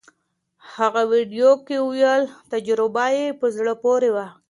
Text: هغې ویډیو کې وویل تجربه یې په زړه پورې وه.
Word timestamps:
هغې 0.75 1.03
ویډیو 1.13 1.49
کې 1.67 1.77
وویل 1.81 2.23
تجربه 2.53 3.05
یې 3.17 3.27
په 3.39 3.47
زړه 3.55 3.73
پورې 3.83 4.09
وه. 4.15 4.25